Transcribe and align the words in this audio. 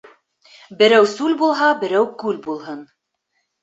Берәү 0.79 1.05
сүл 1.13 1.37
булһа, 1.43 1.71
берәү 1.87 2.11
күл 2.25 2.45
булһын. 2.51 2.85